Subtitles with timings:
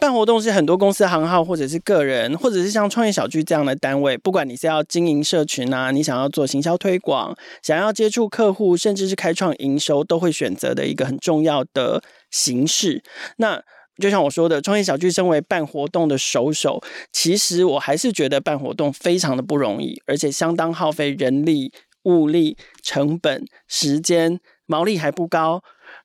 [0.00, 13.02] 办活动是很多公司行号，或者是个人，或者是像创业小聚这样的单位，不管你是要经营社群啊，你想要做行销推广，想要接触客户，甚至是开创营收，都会选择的一个很重要的形式。
[13.38, 13.60] 那
[14.00, 16.80] 就像我说的，创业小聚身为办活动的首手，
[17.12, 21.72] 其实我还是觉得办活动非常的不容易，而且相当耗费人力、
[22.04, 25.62] 物力、成本、时间，毛利还不高，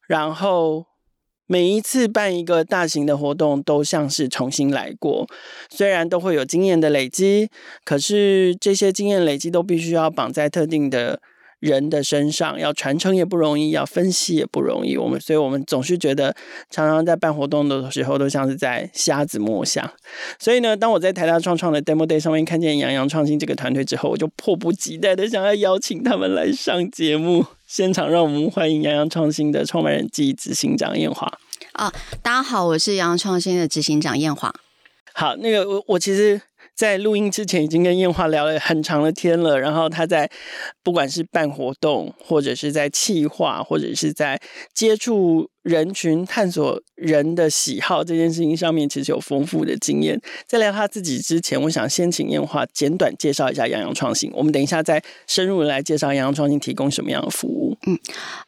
[0.07, 0.92] 然后。
[1.45, 5.27] 每一次办一个大型的活动，都像是重新来过。
[5.69, 7.49] 虽然都会有经验的累积，
[7.83, 11.19] 可是这些经验累积都必须要绑在特定的
[11.63, 14.97] 人的身上，要传承也不容易，要分析也不容易。
[14.97, 16.35] 我们，所以我们总是觉得，
[16.69, 19.89] 常常在办活动的时候，都像是在瞎子摸象。
[20.37, 27.45] 所以呢，当我在台大创创的 Demo Day 上面看见洋洋创新这个团队之后，我就迫不及待的想要邀请他们来上节目。
[27.65, 31.31] 现场让我们欢迎洋洋创新的创办人暨执行长燕华。
[31.71, 31.89] 啊，
[32.21, 34.53] 大家好，我是洋洋创新的执行长燕华。
[35.13, 36.41] 好，那个我我其实。
[36.75, 40.29] 在录音之前已经跟燕华聊了很长的天了，然后他在
[40.81, 44.39] 不管是办活动，或者是在企划，或者是在
[44.73, 50.19] 接触人群、探索人的喜好这件事情上面，其实有丰富的经验。
[50.47, 54.31] 在聊他自己之前，我想先请燕华简短介绍一下洋洋创新。
[54.33, 57.77] 我们等一下再深入的来介绍洋洋创新提供什么样的服务。
[57.85, 57.99] 嗯，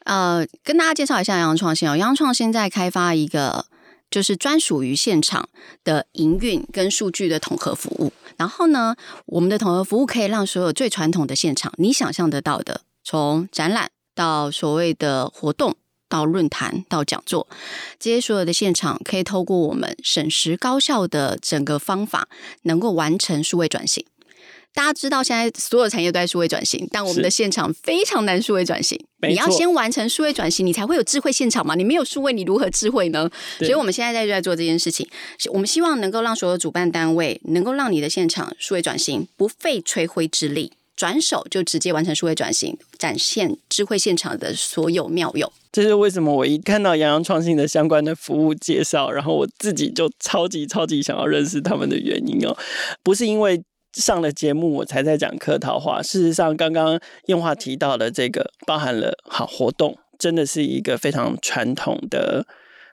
[0.04, 1.96] 呃，跟大家介绍一下洋洋创新哦。
[1.96, 3.66] 洋洋创新在开发一个。
[4.10, 5.48] 就是专属于现场
[5.84, 8.12] 的营运跟数据的统合服务。
[8.36, 8.94] 然后呢，
[9.26, 15.74] 我们的统合服务可以让所有最传统的现场，你想象得到的，从展览到所谓的活动，
[16.08, 17.48] 到论坛，到讲座，
[17.98, 22.28] 这些所有的现场，可以透过我们省时高效的整个方法，
[22.62, 24.04] 能够完成数位转型。
[24.74, 29.05] 大家知道，现在所有产业都在数位转型，但我们的现场非常难数位转型。
[29.28, 31.74] 你要先完成数位转型，你才会有智慧现场嘛？
[31.74, 33.30] 你没有数位，你如何智慧呢？
[33.58, 35.08] 所以我们现在在就在做这件事情。
[35.52, 45.50] 我们希望能够让所有主办单位能够让你的现场数位转型不费吹灰之力，转手就直接完成数位转型，展现智慧现场的所有妙用。
[45.72, 46.32] 这是为什么？
[46.32, 52.56] 我一看到洋洋创新的相关的服务介绍，然后我自己就超级超级想要认识他们的原因哦，
[53.02, 53.62] 不是因为。
[54.00, 56.02] 上了节目，我才在讲客套话。
[56.02, 62.46] 事实上，刚刚燕华提到的这个，包含了好活动，真的是一个非常传统的，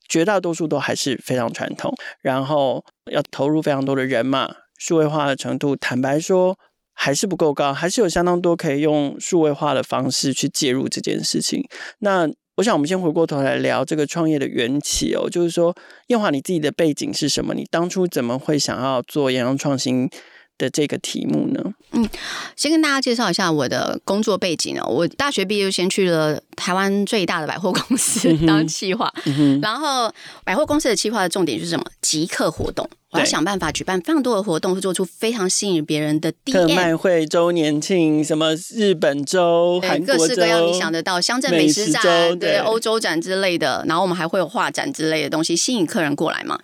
[0.08, 1.94] 绝大多数都还是非常传统。
[2.22, 6.58] 然后要投入非常多的人嘛，数位化的程度，坦白说
[6.94, 11.68] 还是不够高，还是有相当多可以用数位化的方式去介入这件事情。
[12.00, 15.75] 那我想，我们先回过头来聊这个创业的缘起哦，就是说，
[16.08, 17.53] 燕华你自己的背景是什么？
[17.53, 20.09] 你当初怎么会想要做扬扬创新？
[20.63, 21.62] 的这个题目呢？
[21.91, 22.09] 嗯，
[22.56, 24.88] 先跟大家介绍一下我的工作背景哦。
[24.88, 30.12] 我大学毕业就先去了台湾最大的百货公司当企划，嗯、然后
[30.44, 31.85] 百货公司的企划的重点是什么？
[32.02, 43.84] 即刻活动，我要想办法举办非常多的活动，会做出非常吸引别人的特卖会、周年庆，什么日本周、韩国式各样你想得到，乡镇美食展、食对欧洲展之类的。
[43.88, 46.59] 然后我们还会有画展之类的东西，吸引客人过来嘛。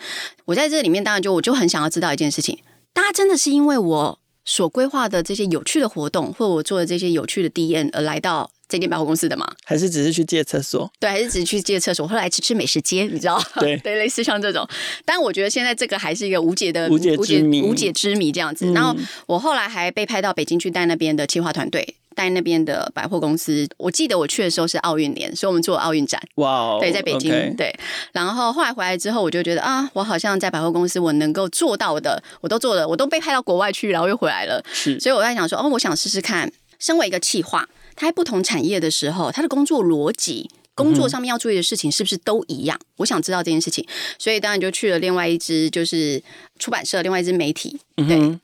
[0.46, 2.58] 我在这里面当然就我就很想要知道一件事情。
[2.94, 9.48] 大家真的是因为我所规划的这些有趣的活动，或我做的这些有趣的 D N 而来到这间百货公司的吗？
[9.64, 10.92] 还是只是去借厕所？
[11.00, 12.08] 对，还是只是去借厕所？
[12.08, 13.42] 后来吃吃美食街，你知道？
[13.60, 14.68] 对 对，类似像这种。
[15.06, 18.66] 但我觉得现在这个还是一个无解的无解之谜，无解之谜这样子。
[18.66, 18.96] 嗯、然后
[19.28, 21.96] 我后来还被派到北京去带那边的企划团队。
[22.16, 26.22] 在那边的百货公司，我记得我去的时候是奥运年，所以我们做奥运展。
[26.36, 27.32] 哇，Wow, 对，在北京。
[27.32, 27.56] Okay.
[27.56, 27.80] 对，
[28.12, 34.62] 然后后来回来之后，我就觉得啊，我好像在百货公司，我能够做到的，我都做了，我都被派到国外去，然后又回来了。
[34.74, 37.66] 是，所以我在想说，哦，我想试试看，身为一个企划，
[37.96, 42.78] 他在不同产业的时候，他的工作逻辑、工作上面要注意的事情是不是都一样？
[42.82, 46.22] 嗯、我想知道这件事情，所以当然就去了另外一支，就是
[46.58, 47.80] 出版社，另外一支媒体。
[47.96, 48.18] 对。
[48.20, 48.42] 嗯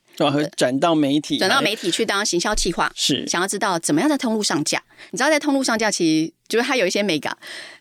[0.56, 4.82] 转到媒体，转到媒体去当行销企划，是想要知道怎么样在通路上架。
[5.10, 7.36] 你知道在通路上架，其实就是它有一些美感。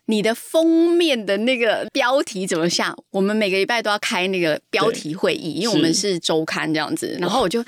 [0.07, 2.95] 你的封面的那个标题怎么下？
[3.09, 7.17] 我们每个礼拜都要开那个标题会议，因为我们是周刊这样子。
[7.19, 7.63] 然后我就，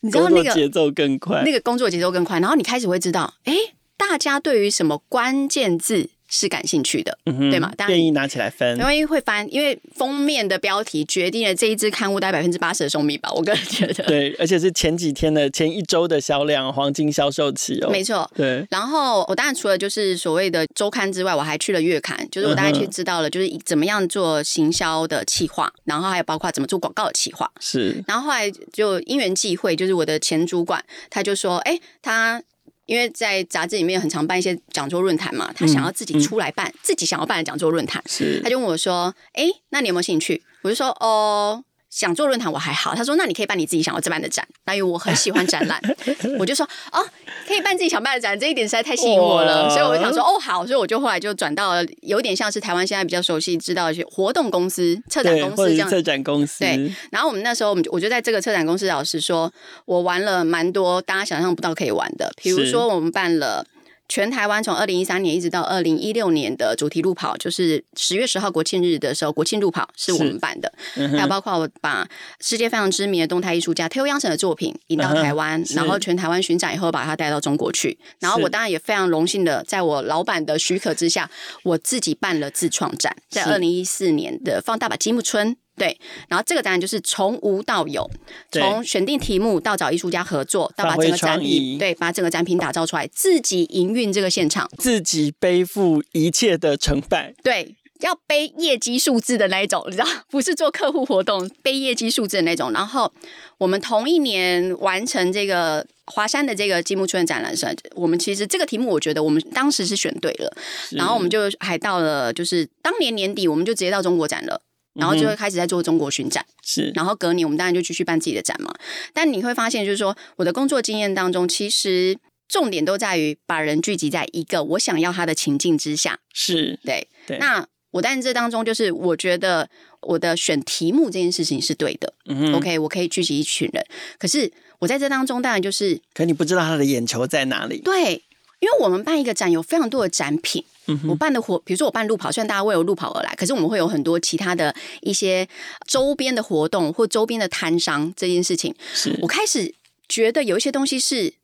[0.00, 2.40] 你知道那个节奏更快，那个工作节奏更快。
[2.40, 3.54] 然后你开始会知道，哎，
[3.96, 6.10] 大家对于什么关键字？
[6.34, 7.70] 是感兴趣的，嗯、对吗？
[7.88, 14.02] 愿意拿起来翻，因为会翻，因为封面的标题决定了这一支刊物大概百分之八十的寿命吧，我个人觉得。
[14.04, 17.90] 对，而且是前几天的前一周的销量，黄金销售期哦。
[17.90, 18.66] 没错，对。
[18.70, 27.50] 然后我当然除了就是所谓的周刊之外，我还去了月刊，就是我大概去知道了，就是怎么样做行销的企划，然后还有包括怎么做广告的企划。
[27.60, 28.02] 是。
[28.08, 32.42] 然后后来就因缘际会，就是我的前主管他就说，哎，他。
[32.86, 45.78] 因为在杂志里面很常办一些讲座论坛嘛，他想要自己出来办，嗯嗯、自己想要办的讲座论坛，是他就问我说：“哎，那你有没有兴趣？”我就说：“哦。”想做论坛我还好，他说，那你可以办你自己想要自办的展，那因为我很喜欢展览，
[46.40, 47.04] 我就说哦，
[47.46, 56.60] 可以办自己想办的展，这一点实在太吸引我了，所以我就想说哦好，所以我就后来就转到了有点像是台湾现在比较熟悉知道一些活动公司、策展公司这样，策展公司。
[56.60, 56.90] 对。
[57.10, 59.52] 然后我们那时候我们就我就在这个策展公司，老实说，
[59.84, 63.66] 我玩了蛮多大家想象不到可以玩的，比如说我们办了。
[64.12, 70.70] 全台湾从二零一三年一直到二零一六年的主题路跑，就是十月十号国庆日的时候，国庆路跑是我们办的。
[70.96, 72.06] 嗯、还有包括我把
[72.38, 77.98] 世界非常知名的动态艺术家 Theo Jansen 的作品引到台湾，嗯、然后全台湾巡展以后把它带到中国去。
[78.20, 81.30] 然后我当然也非常荣幸的，在我老板的许可之下，
[81.62, 85.56] 我自己办了自创展，在二零一四年的放大把积木村。
[85.74, 85.98] 对，
[86.28, 88.08] 然后这个展览就是从无到有，
[88.50, 102.70] 从选定题目到找艺术家合作，到把整个展品，对，把整个展品打造出来，自己营运这个现场，自己背负一切的成败，对，要背业绩数字的那一种，你知道，不是做客户活动，背业绩数字的那种。
[102.72, 103.10] 然后
[103.56, 110.54] 我们同一年完成这个华山的这个积木村展览时，我们其实这个题目，我觉得我们当时是选对了，
[110.90, 114.60] 然后我们就还到了，就是当年年底，我们就直接到中国展了。
[114.94, 116.92] 然后就会开始在做中国巡展，是、嗯。
[116.94, 118.74] 然后隔年我们当然就继续办自己的展嘛。
[119.12, 122.18] 但你会发现，就是说我的工作经验当中，其实
[122.48, 126.18] 重点都在于把人聚集在一个我想要他的情境之下。
[126.32, 127.08] 是对。
[127.26, 127.38] 对。
[127.38, 129.68] 那我但是这当中，就是我觉得
[130.02, 132.14] 我的选题目这件事情是对的。
[132.26, 132.52] 嗯。
[132.54, 133.84] OK，我可以聚集一群人。
[134.18, 137.78] 可是我在这当中，当然就是，可你不知道他的眼球在哪里。
[137.78, 138.22] 对。
[138.60, 140.64] 因为我们办一个展，有非常多的展品。
[140.86, 145.48] 嗯、我办的活，比如说我办路跑，虽然大家为了路跑而来，可是我们会有很多其他的一些
[145.86, 148.74] 周边的活动或周边的摊商这件事情。
[148.92, 149.74] 是我开始
[150.08, 151.34] 觉得有一些东西是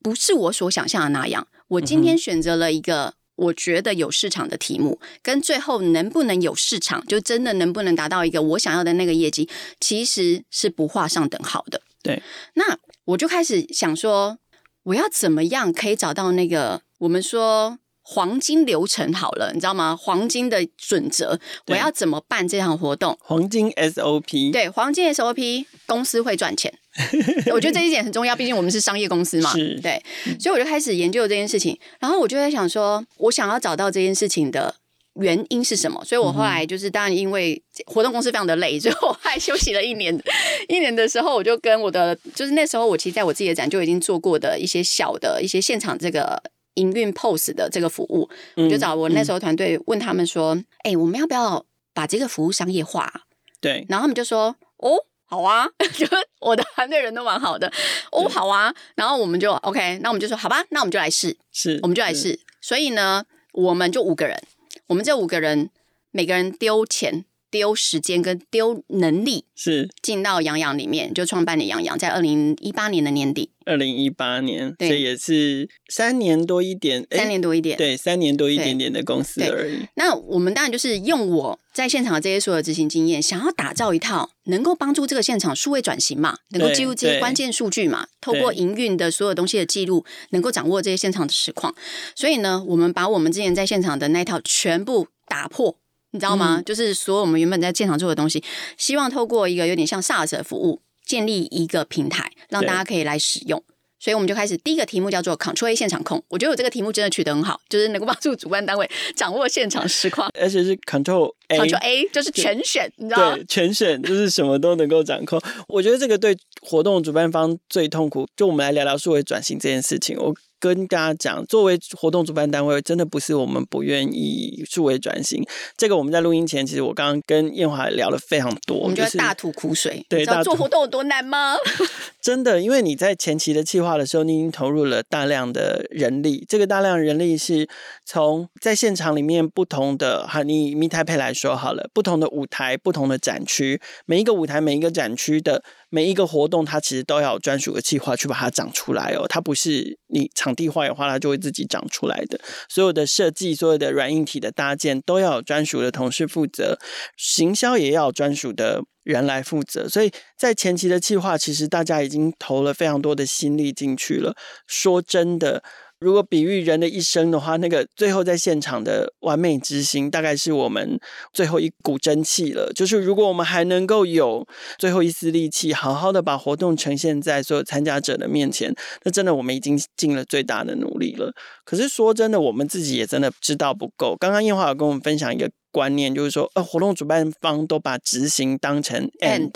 [0.00, 1.48] 不是我所想象的那样。
[1.66, 9.48] 我今天选择了一个我觉得有市场的题目，嗯、跟最后能不能有市场，就真的能不能达到一个我想要的那个业绩，
[9.80, 11.82] 其实是不画上等号的。
[12.00, 12.22] 对，
[12.54, 14.38] 那我就开始想说，
[14.84, 17.80] 我要怎么样可以找到那个我们说。
[18.06, 19.96] 黄金流程好了，你知道吗？
[19.98, 23.16] 黄金的准则，我要怎么办这场活动？
[23.22, 26.72] 黄金 SOP，对，黄金 SOP，公司会赚钱。
[27.50, 29.50] 我觉得这一点很重要，毕竟我们是商业公司嘛。
[29.52, 30.00] 是，对，
[30.38, 31.76] 所以我就开始研究这件事情。
[31.98, 34.74] 然后我就在想说，我想要找到这件事情的
[35.14, 36.04] 原因是什么？
[36.04, 40.14] 所以我后来就是，当然因为活动公司非常的累，所以我还休息了一年。
[40.68, 46.40] 一年的时候，我就跟我的，就是那时候我其实在我自己的展就已经做过的一些小的一些现场这个。
[46.74, 50.54] 营运 POS 的这个服务，我就找我那时候团队问他们说
[50.84, 53.12] ：“哎、嗯嗯欸，我们要不要把这个服务商业化？”
[53.60, 55.68] 对，然后他们就说：“哦，好啊。
[55.94, 56.06] ”就
[56.40, 57.72] 我的团队人都蛮好的，
[58.12, 58.74] 哦，好啊。
[58.94, 62.38] 然后我们就 OK，那我们就说：“好吧，那我们就来试。”是，我们就来试。
[62.60, 64.42] 所以呢，我们就五个人，
[64.88, 65.70] 我们这五个人
[66.10, 67.24] 每个人丢钱。
[67.54, 79.86] 丢时间跟丢能力是进到洋洋里面，就创办了洋洋，在二零一八年的年底，二零一八年，对，这也是三年多一点，三年多一点，对，三年多一点点的公司而已。
[79.94, 91.72] 那我们当然就是用我在现场的这些所有执行经验，想要打造一套能够帮助这个现场数位转型嘛，能够记录这些关键数据嘛，透过营运的所有东西的记录，能够掌握这些现场的实况。
[92.16, 95.76] 所以呢，我们把我们之前在现场的那一套全部打破。
[96.14, 96.58] 你知道吗？
[96.60, 98.42] 嗯、就是所有我们原本在现场做的东西，
[98.78, 103.60] 希望透过一个有点像 SaaS 的服务，建立一个平台，让大家可以来使用。
[103.98, 106.22] 所以我们就开始第一个题目叫做 Control A 现场控。
[106.28, 113.36] 我觉得我这个题目真的取得很好，就是能够帮助主办单位掌握现场实况，而且是 Control A，Control A 就是全选，你知道吗？
[113.36, 115.40] 对，全选就是什么都能够掌控。
[115.68, 118.26] 我觉得这个对活动主办方最痛苦。
[118.36, 120.16] 就我们来聊聊数位转型这件事情。
[120.18, 120.34] 我。
[120.60, 125.44] 跟大家讲，作为活动主办单位，真的不是我们不愿意数位转型。
[125.76, 130.02] 这个我们在录音前，其实我刚刚跟燕华聊了非常多，我们觉得大吐苦水。
[130.08, 131.54] 对，你知道做活动有多难吗？
[132.22, 136.46] 真的，因为你在前期的计划的时候，你已经投入了大量的人力。
[136.48, 137.68] 这个大量人力是
[138.06, 149.26] 从在现场里面不同的哈，你以 Meet Taipei 来说好了，不同的舞台、不同的展区，每一个舞台、每一个展区的每一个活动，它其实都要有专属的计划去把它长出来哦。
[149.28, 152.40] 它不是你场地坏的话，它就会自己长出来的。
[152.68, 156.78] 所有的设计、所有的软硬体的搭建，都要有专属的同事负责，
[157.16, 159.88] 行销也要有专属的人来负责。
[159.88, 164.34] 所以在前期的计划，其实大家已经投了非常多的心力进去了。
[164.66, 165.62] 说真的。
[166.04, 171.00] 如果比喻人的一生的话，那个最后在现场的完美执行，大概是我们
[171.32, 172.70] 最后一股真气了。
[172.74, 174.46] 就是如果我们还能够有
[174.78, 181.32] 最后一丝力气，好好的把活动呈现在所有参加者的面前，那真的我们已经尽了最大的努力了。
[181.64, 184.14] 可是说真的，我们自己也真的知道不够。
[184.20, 189.50] 刚刚燕华有跟我们分享一个观念，就是说，呃，活动主办方都把执行当成 end。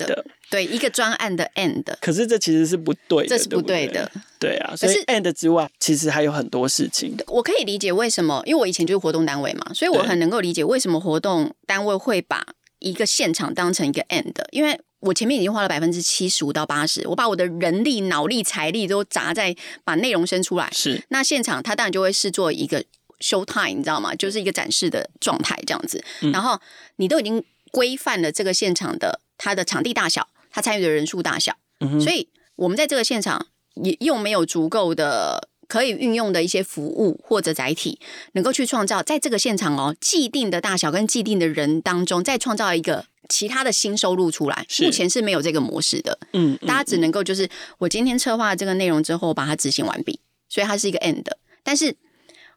[0.51, 4.11] 对，一个专案的 end，可是这其实是不对的，这是不对的。
[4.39, 7.15] 对，啊，所以 end 之外，其实还有很多事情。
[7.27, 12.47] 我可以理解为什么，因为我以前就是活动单位嘛，所以我很能够理解为什么活动单位会把
[12.79, 14.33] 一个现场当成一个 end。
[14.51, 20.71] 因为我前面已经花了百分之七十五到八十，我把我的人力、脑力、财力都砸在把内容生出来。
[20.73, 22.83] 是，那现场它当然就会视作一个
[23.21, 24.15] show time，你知道吗？
[24.15, 26.03] 就是一个展示的状态这样子。
[26.23, 26.59] 嗯、然后
[26.97, 30.27] 你都已经规范了这个现场的它的场地大小。
[30.51, 38.01] 他参与的人数大小，嗯，所以我们在这个现场也又没有足够的可以运用的一些服务或者载体，
[38.33, 44.67] 能够去创造在这个现场哦既定的大小跟既定的人当中，再创造一个其他的新收入出来。
[44.81, 51.25] 目前是没有这个模式的，嗯，大家只能够就是我今天策划这个内容之后把它执行完毕，所以它是一个 end。
[51.63, 51.95] 但是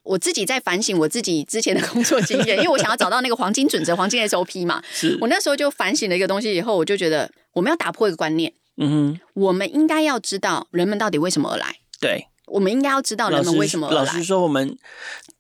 [0.04, 7.32] 我自己在反省我自己之前的工作经验，因为我想要找到那个黄金准则、黄金 SOP 嘛， 是我那时候就反省了一个东西以后，我就觉得。
[7.54, 11.76] 我们要打破一个观念，嗯哼，我们应该要知道人们到底为什么而来。
[12.00, 13.98] 对，我们应该要知道人们为什么而来。
[13.98, 14.78] 老实说，我们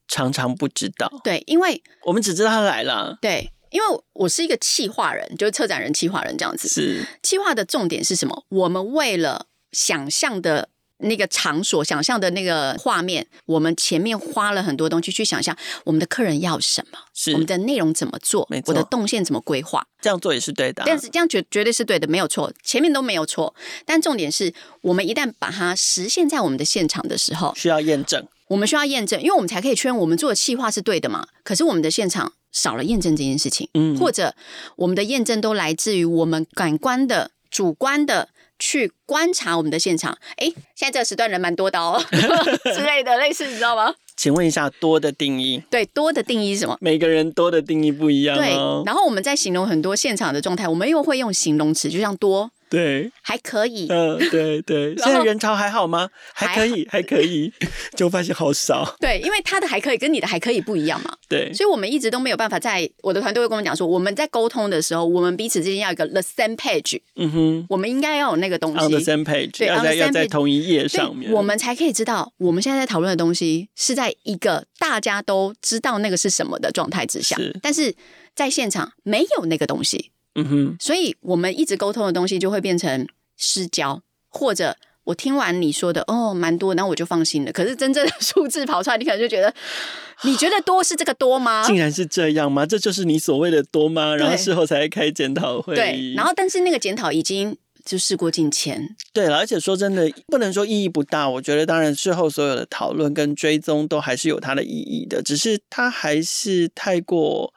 [0.09, 1.09] 常常不知道。
[1.23, 3.17] 对，因为我们只知道他来了。
[3.21, 6.67] 对，因为我是一个企划人，就是策展人、企划人这样子。
[6.67, 8.43] 是，企划的重点是什么？
[8.49, 10.67] 我们为了想象的。
[11.01, 20.85] 那个场所，想象的那个画面，我们前面花了很多东西去想象我们的客人要什么，是我们的内容怎么做，我的动线怎么规划，这样做也是对的啊。
[20.87, 23.53] 但是这样绝绝对是对的，没有错，前面都没有错。
[23.85, 28.25] 但重点是我们一旦把它实现在我们的现场的时候，需要验证。
[28.47, 31.25] 我们需要验证，因为我们才可以确认我们做的计划是对的嘛。
[31.43, 34.35] 可是我们的现场少了验证这件事情，嗯，或者
[34.75, 38.27] 我们的验证都来自于我们感官的主观的。
[38.61, 41.99] 去观察我们的现场，哎，现在这个时段人蛮多的哦，
[42.75, 43.95] 之类的，类似，你知道吗？
[44.15, 45.63] 请问一下，多的定义？
[45.71, 46.77] 对，多的定义是什么？
[46.79, 48.83] 每个人多的定义不一样哦。
[48.85, 52.51] 对，然后我们在形容很多现场的状态，我们又会用形容词，就像多。
[52.71, 53.85] 对，还可以。
[53.89, 54.95] 嗯，对对。
[55.03, 56.09] 现在人潮还好吗？
[56.33, 57.51] 还可以，还可以。
[57.97, 58.95] 就发现好少。
[59.01, 61.13] 对，因为他的还可以跟你的还可以不一样嘛。
[61.27, 61.51] 对。
[61.53, 67.01] 所以我们一直都没有办法在我的团队会跟我们讲说，我们在沟通的时候，我们彼此之间要一个 the same page。
[67.17, 67.65] 嗯哼。
[67.67, 68.85] 我们应该要有那个东西。
[68.85, 69.57] On the same page。
[69.57, 77.35] 对，要在要在同一页上面，我们才可以知道我们现在在讨论的东西是在一个大家都知道那个是什么的状态之下。
[77.35, 77.59] 是。
[77.61, 77.93] 但是
[78.33, 80.11] 在现场没有那个东西。
[80.35, 83.07] 嗯哼，所以我们一直沟通的东西就会变成
[83.37, 87.51] 失焦，或者我听完你说的哦，蛮多，然后我就放心了。
[87.51, 89.53] 可是真正的数字跑出来，你可能就觉得，
[90.23, 91.63] 你觉得多是这个多吗？
[91.65, 92.65] 竟然是这样吗？
[92.65, 94.15] 这就是你所谓的多吗？
[94.15, 95.75] 然后事后才开检讨会。
[95.75, 98.95] 对，然后但是那个检讨已经就事过境迁。
[99.11, 101.27] 对了，而且说真的，不能说意义不大。
[101.27, 107.53] 我觉得当然事后所有的讨论跟追踪都还是有它的意义的，只是它还是太过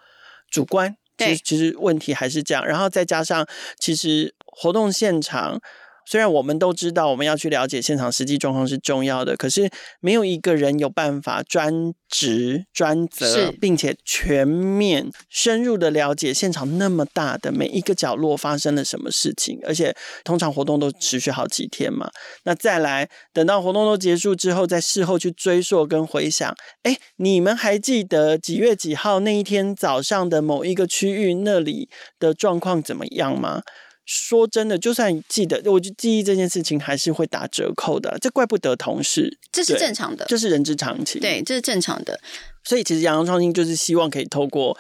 [0.50, 0.96] 主观。
[1.18, 3.46] 其实其实问题还是这样，然后再加上，
[3.78, 5.60] 其实活动现场。
[6.06, 9.70] 虽然我们都知道我们要去了解现场实际状况是重要的，可是
[10.00, 22.10] 没有一个人有办法专职专责，并且全面深入的了解现场那么大的每一个角落发生了什么事情，而且通常活动都持续好几天嘛。
[22.44, 33.62] 那再来等到活动都结束之后，在事后去追溯跟回想，哎，你们还记得几月几号那一天早上的某一个区域那里的状况怎么样吗？
[34.06, 42.20] 说真的，就算记得，我就记忆这件事情还是会打折扣的，这怪不得同事，这是正常的，这是人之常情，对，这是正常的。
[42.64, 44.76] 所以其实阳洋创新就是希望可以透过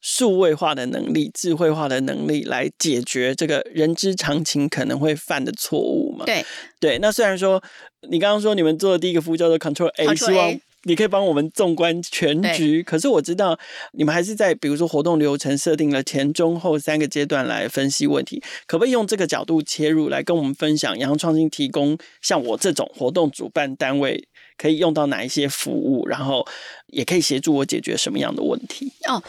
[0.00, 6.24] 数位化的能力、智慧化的能力来解决这个人之常情可能会犯的错误嘛。
[6.24, 6.44] 对
[6.78, 7.62] 对，那虽然说
[8.08, 10.60] 你刚刚说你们做的第一个服务叫做 Control A，希望。
[10.84, 13.58] 你可以帮我们纵观全局，可是我知道
[13.92, 20.96] 你们还是在比如说活动流程设定了前中后三个阶段来分析问题，可不可以用这个角度切入来跟我们分享？
[20.98, 26.46] 然后创新提供像我这种活动主办单位可以用到哪一些服务，然后
[26.86, 28.92] 也可以协助我解决什么样的问题？
[29.06, 29.22] 哦，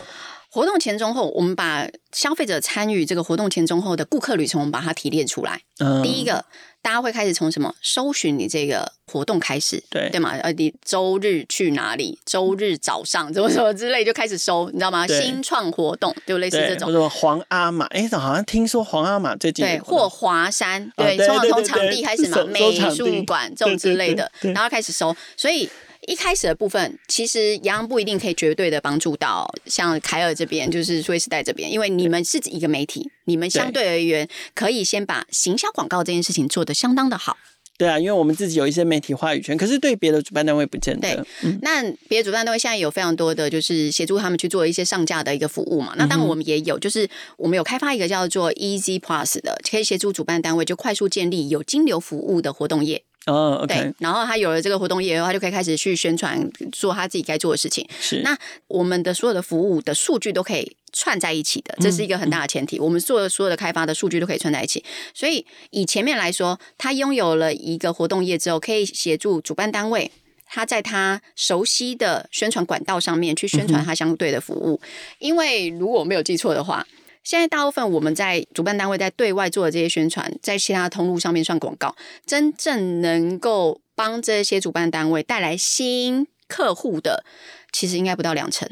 [0.53, 5.61] 活动前中后，我们把消费者参与这个活动前中后的顾客旅程，我们把它提炼出来。
[5.79, 6.43] 嗯，第一个，
[6.81, 10.31] 大家会开始从什么搜寻你这个活动开始，对对嘛？
[10.39, 12.19] 呃，你周日去哪里？
[12.25, 15.07] 周日早上怎么什么之类就开始搜，你知道吗？
[15.07, 16.89] 新创活动就类似这种。
[16.89, 25.69] 或者黄阿玛，哎，好像听说黄阿玛最近对，或华山，对，从从场地开始嘛，美术馆这种之类的，然后开始搜，所以。
[26.07, 37.37] 一开始的部分，其实杨洋不一定可以绝对的帮助到像凯尔这边，就是数位时代这边，因为你们是一个媒体，你们相对而言可以先把行销广告这件事情做得相当的好。
[37.77, 41.15] 对啊，因为我们自己有一些媒体话语权，可是对别的主办单位不见得。
[41.15, 45.93] 对，嗯、那别的主办单位现在有非常多的就是协助他们去做一些上架的一个服务嘛。
[45.97, 53.03] 那当然我们也有，就是我们有开发一个叫做 Easy Plus 的，可以协助主办单位就快速建立有金流服务的活动页。
[53.27, 57.87] 哦、oh，OK，对，然后他有了这个活动页以后，他就可以开始去宣传，做他自己该做的事情。
[57.99, 58.35] 是，那
[58.67, 62.77] 我们的所有的服务的数据都可以串在一起的，这是一个很大的前提。
[62.77, 70.09] 嗯、我们做的所有的开发的数据都可以串在一起，所以以前面来说，他拥有了一个活动页之后，可以协助主办单位，
[70.47, 74.81] 他在他熟悉的宣传管道上面去宣传他相对的服务。
[74.81, 74.87] 嗯、
[75.19, 76.87] 因为如果我没有记错的话。
[77.23, 87.23] 现在大部分我们在主办单位在对外做的这些宣传，在其他通路上面算广告，真正能够帮这些主办单位带来新客户的，
[87.71, 88.67] 其实应该不到两成。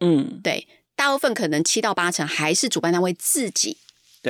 [0.00, 3.78] 嗯，对，大部分可能七到八成还是主办单位自己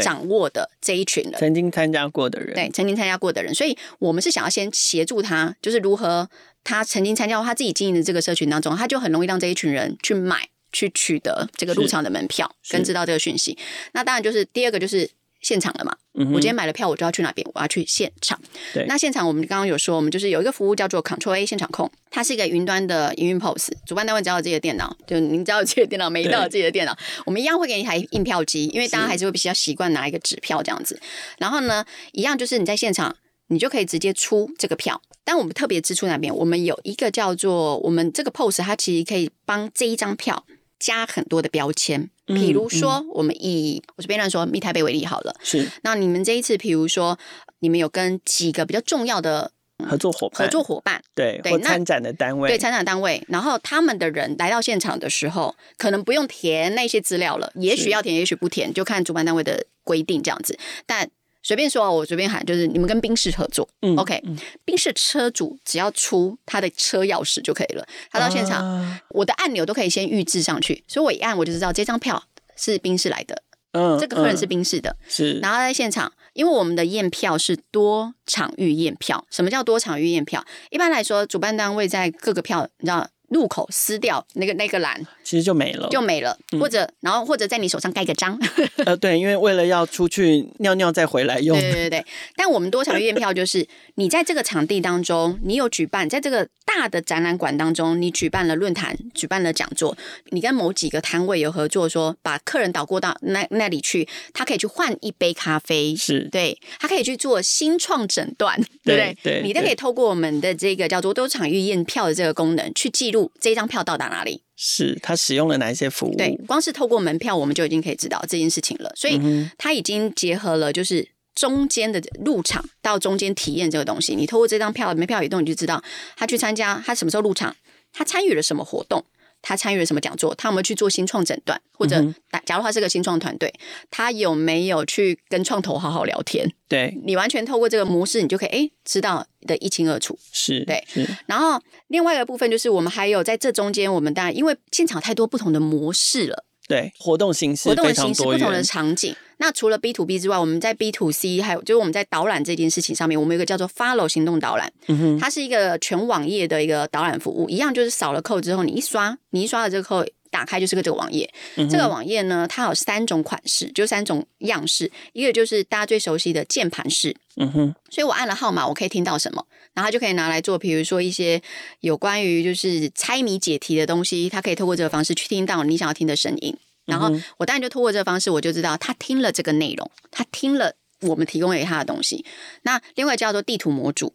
[0.01, 3.53] 掌握的这一群人，曾经参加过的人，对，曾经参加过的人。
[3.53, 6.29] 所以我们是想要先协助他，就是如何
[6.63, 10.49] 他曾经参加过他自己经营的这个社群当中，他就很容易让这一群人去买。
[10.75, 13.57] 去取得这个入场的门票，跟知道这个讯息。
[13.93, 15.09] 那当然就是第二个就是
[15.41, 15.97] 现场了嘛。
[16.17, 17.45] 嗯，我今天买了票，我就要去哪边？
[17.55, 18.41] 我要去现场。
[18.73, 23.71] 对，那现场我们刚刚有说，我们就是有一个服务叫做 Control A 现场控，它是一个云端的营运 POS。
[23.87, 31.01] 主办单位只要有自己的电脑， 就您只要有自己的电脑，每一道有自己的电脑，我们一样会给你一台印票机，因为大家还是会比较习惯拿一个纸票这样子。
[31.39, 33.17] 然后呢，一样就是你在现场，
[33.49, 35.01] 你就可以直接出这个票。
[35.25, 40.45] 但我们特别支出那边，我们有一个叫做我们这个 POS，它其实可以帮这一张票。
[40.85, 43.07] 加很多的标签，比如说，嗯。
[43.07, 45.35] 嗯、我们以我随便乱说，密台北为例好了。
[45.43, 47.19] 是，那你们这一次，比如说，
[47.61, 49.51] 你们有跟几个比较重要的
[49.89, 61.09] 合作伙伴，合作伙伴，对对，参展的单位，对参展单位，然后他们的人来到现场的时候，可能不用填那些资料了，也许要填，也许不填，就看主办单位的规定这样子，但。
[61.45, 64.21] 随便说，我随便喊，就是你们跟宾士合作，嗯，OK，
[64.65, 67.87] 宾士车主只要出他的车钥匙就可以了。
[68.11, 72.25] 他到现场，啊、我的按钮都可以先预置上去，所以我一按我就知道这张票
[72.57, 75.35] 是宾士来的，嗯，这个客人是宾士的，是。
[75.41, 80.43] 然后在现场，因为我们的验票是多场域验票，什么叫多场域验票？
[80.71, 83.07] 一般来说，主办单位在各个票，你知道。
[83.35, 86.39] 入口撕掉那个那个栏，其实就没了，就没了。
[86.53, 88.39] 或者，然后或者在你手上盖个章。
[88.87, 91.59] 呃，对，因为为了要出去尿尿再回来用。
[91.59, 92.07] 对对对。
[92.37, 93.67] 但我们多场验票就是，
[93.97, 99.97] 你在这个场地当中，你有举办，在这个大的展览馆当中，你举办了论坛，举办了讲座，
[100.31, 109.17] 你跟某几个摊位有合作，说把客人导过到那那里去，他可以去换一杯咖啡，是对，他可以去做新创诊断，对不对？
[109.25, 113.24] 对，你都可以透过我们的这个叫做多场域验票的这个功能去记录。
[113.41, 114.43] 这张票到达哪里？
[114.57, 116.17] 是他使用了哪一些服务？
[116.17, 118.93] 对，光是透过门票，我们就已经可以知道这件事情了。
[118.95, 119.21] 所以，
[119.59, 124.15] 他已经结合了就是中间的入场到中间体验这个东西。
[124.15, 125.83] 你透过这张票门票移动，你就知道
[126.17, 127.55] 他去参加，他什么时候入场，
[127.93, 129.05] 他参与了什么活动。
[129.47, 130.35] 他参与了什么讲座？
[130.37, 131.61] 他有没有去做新创诊断？
[131.73, 132.03] 或者，
[132.47, 133.53] 假如他是个新创团队，
[133.91, 136.51] 他有没有去跟创投好好聊天？
[136.67, 140.19] 对，你完全透过这个模式，你就可以哎知道的一清二楚。
[140.33, 141.07] 是对，是。
[141.27, 146.45] 然后另外一个部分就是，我们还有在这中间，我们当然因为现场太多不同的模式了。
[146.67, 149.15] 对，活动形式、活动的形式不同的场景。
[149.39, 161.33] 那除了 B to B 之外，我们在 B to C 还有就是我们在导览这件事情上面，我们有一个叫做 Follow 行动导览，嗯哼，它是一个全网页的一个导览服务，一样就是扫了扣之后，你一刷，你一刷了这个扣打开就是个这个网页。
[161.57, 171.41] 嗯、这个网页呢，它有三种款式，就三种样式，一个就是大家最熟悉的键盘式，嗯哼，所以我按了号码，我可以听到什么，然后就可以拿来做，比如说一些
[171.81, 176.57] 有关于就是猜谜解题的东西，它可以透过这个方式去听到你想要听的声音。
[176.85, 182.25] 然后我当然就通过这个方式，我就知道他听了这个内容，他听了我们提供给他的东西。
[182.63, 184.15] 那另外叫做地图模组，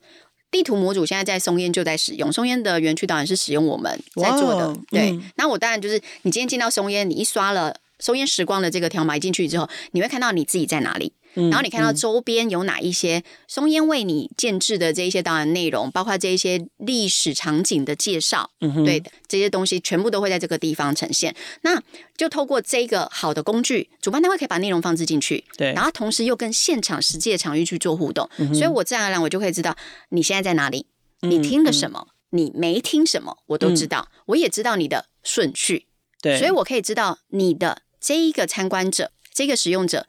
[0.52, 4.76] 地图模组现在在松烟就在使用，松烟的园区导演是使用我们在做的。
[4.90, 11.14] 对，那我当然就是你今天进到松烟，你一刷了收烟时光的这个条码进去之后，你会看到你自己在哪里。
[11.36, 21.34] 然后你看到周边有哪一些松烟为你建制的这一些导览内容，包括这一些历史场景的介绍，嗯，对，这些东西全部都会在这个地方呈现。
[21.62, 21.80] 那
[22.18, 29.78] 就透过这个好的工具，主办单位可以把内容放置进去，对，然后同时又跟现场实际的场域去做互动，嗯，所以我自然而然我就可以知道
[30.10, 30.88] 你现在在哪里，
[31.22, 35.86] 你听了什么，嗯，你没听什么，我都知道，嗯，我也知道你的顺序，
[36.24, 39.12] 对，所以我可以知道你的这一个参观者。
[39.32, 40.06] 这个使用者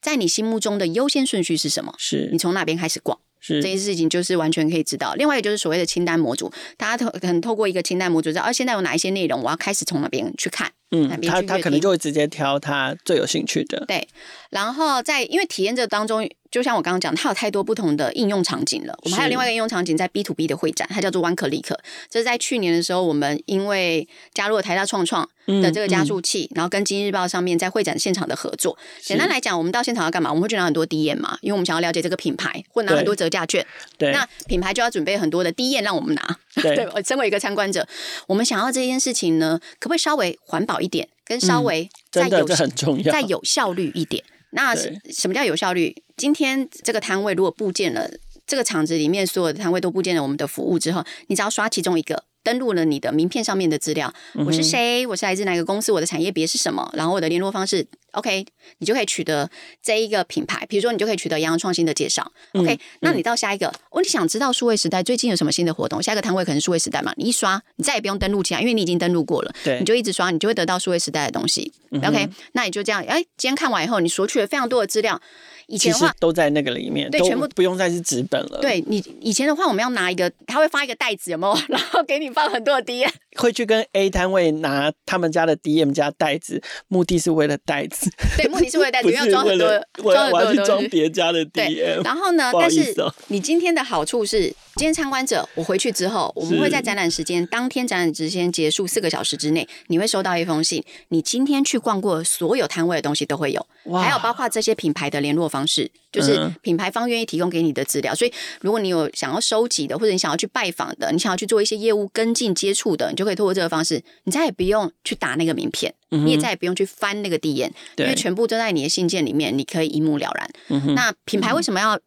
[0.00, 1.94] 在你心目中的优先顺序是什么？
[1.98, 3.16] 是你从哪边开始逛？
[3.38, 5.14] 是这件事情就是完全可以知道。
[5.14, 10.72] 另外一个就是所谓的清单模组，大家透可能透过一个清单模组知道，啊，现在有哪一些内容，我要开始从哪边去看。
[10.92, 13.84] 嗯，他他可能就会直接挑他最有兴趣的。
[13.86, 14.06] 对，
[14.50, 18.94] 然后在因为体验这当中，就像我刚刚讲，它有太多不同的应用场景了。
[19.02, 21.74] 我们还有另外一个应用场景在 B to B 的会展，它叫做 One Click。
[22.10, 28.76] 这是在去年的时候，我们因为加入了台大创创的这个加速器，嗯嗯、然后跟今日报上面在会展现场的合作。
[29.00, 30.28] 简单来讲，我们到现场要干嘛？
[30.28, 33.66] 我们会去拿很多 D 验嘛，因为我们想要了解这个品牌，或拿很多折价券。
[33.96, 36.38] 对，那品牌就要准备很多的 D 验让我们拿。
[36.56, 37.88] 对，对，身为一个参观者，
[38.26, 41.08] 我们想要这件事情呢，可不可以稍微环保一点？
[41.24, 45.94] 跟稍微再有、嗯、再有效率一点， 那什么叫有效率？
[46.16, 48.10] 今天这个摊位如果布建了，
[48.46, 52.24] 这个厂子里面所有的摊位都布建了我们的服务之后，你只要刷其中一个。
[52.42, 54.12] 登录了你的名片上面的资料，
[54.44, 55.06] 我是谁？
[55.06, 55.92] 我是来自哪个公司？
[55.92, 56.90] 我的产业别是什么？
[56.94, 58.44] 然后我的联络方式，OK，
[58.78, 59.48] 你就可以取得
[59.82, 60.66] 这一个品牌。
[60.66, 62.78] 比如说，你就可以取得洋洋创新的介绍，OK、嗯。
[63.00, 66.02] 那你到下一个，我、嗯、你想知道数位时代最近有什么新的活动？
[66.02, 67.12] 下一个摊位可能数位时代嘛？
[67.16, 69.54] 你一刷，你再也不用登录起来，因为你已经登录过了。
[69.62, 71.72] 对，你就一直刷，你就会得到数位时代的东西。
[72.02, 75.20] OK，、嗯、那你就这样，哎，今天看完以后，你索取了非常多的资料。
[75.66, 78.58] 以前的话都在那个里面，对，全部不用再是纸本了。
[78.60, 81.62] 对你以前的话，我们要拿一个，他会发一个袋子，有没有？
[81.68, 88.10] 然后给你放很多的 DM，会去跟 A 摊位拿他们家的 DM 加袋子，目的是为了袋子。
[88.36, 89.68] 对，目的是为了袋子， 不是装很多，
[90.12, 92.04] 装很多东西，装别家的 DM。
[92.04, 92.94] 然后呢，但是
[93.28, 94.42] 你今天的好处是，
[94.76, 103.66] 今天参观者我回去之后，我们会在展览时间当天展览时间结束四个小时之内，你会收到一封信，你今天去逛过所有摊位的东西都会有，
[104.00, 105.90] 还有包括这些品牌的联络方式。
[106.12, 120.50] 就是品牌方愿意提供给你的资料，所以如果你有想要收集的，或者你想要去拜访的，你想要去做一些业务跟进接触的，你就可以透过这个方式，你再也不用去打那个名片，嗯、你也再也不用去翻那个 DM，因为全部都在你的信件里面，你可以一目了然。
[120.68, 121.98] 嗯、那品牌为什么要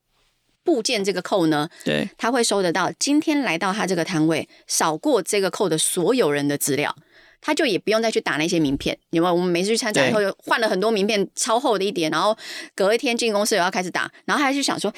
[0.64, 1.70] 布建这个扣呢？
[1.84, 6.96] 对，他会收得到今天来到他这个摊位扫过这个扣的所有人的资料。
[7.42, 12.36] 他就也不用再去打那些名片，因为我们每次去参展以后，又换了很多名片，超厚的一叠，然后
[12.74, 14.92] 隔一天进公司又要开始打，然后他还去想说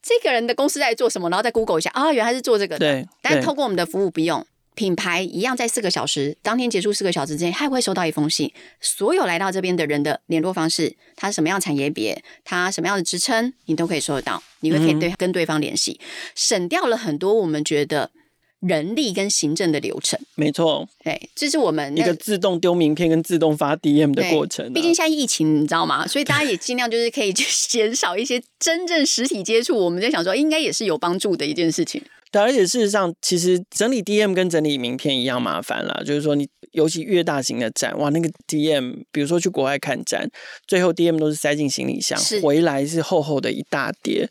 [0.00, 2.78] 这个人的公司在做什么，然后再 Google 一下啊，原来是做这个的。
[2.78, 18.10] 对，但是透过我们的服务不用，品牌一样在四个小时当天结束四个小时之内，他也会收到一封信，所有来到这边的人的联络方式，他什么样产业别，他什么样的职称，你都可以收得到，你会可以对跟对方联系，嗯，省掉了很多我们觉得。
[18.60, 24.72] 人力跟行政的流程，没错，对，这是我们一个自动丢名片跟自动发 DM 的过程啊。
[24.74, 26.04] 毕竟现在疫情，你知道吗？
[26.06, 29.78] 所以大家也尽量就是可以去减少一些真正实体接触。
[29.78, 32.02] 我们在想说，应该也是有帮助的一件事情。
[32.30, 36.02] 对，而且事实上，其实整理 DM 跟整理名片一样麻烦啦。
[36.04, 40.30] 就是说，你尤其越大型的展，哇，那个 DM，比如说去国外看展，
[40.66, 44.28] 最后 DM 都是塞进行李箱，回来是厚厚的一大叠。